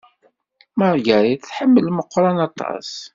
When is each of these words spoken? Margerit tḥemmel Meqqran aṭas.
Margerit 0.77 1.41
tḥemmel 1.49 1.85
Meqqran 1.97 2.37
aṭas. 2.47 2.91